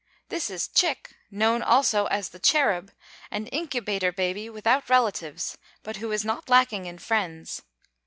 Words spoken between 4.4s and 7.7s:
without relatives, but who is not lacking in friends.